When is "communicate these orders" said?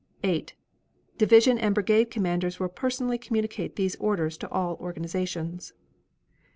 3.19-4.35